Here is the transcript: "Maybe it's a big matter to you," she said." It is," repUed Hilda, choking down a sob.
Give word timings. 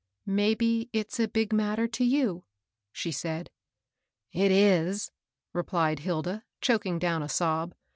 "Maybe 0.25 0.89
it's 0.93 1.19
a 1.19 1.27
big 1.27 1.53
matter 1.53 1.87
to 1.87 2.03
you," 2.03 2.43
she 2.91 3.11
said." 3.11 3.51
It 4.43 4.49
is," 4.49 5.11
repUed 5.53 5.99
Hilda, 5.99 6.43
choking 6.59 6.97
down 6.97 7.21
a 7.21 7.29
sob. 7.29 7.75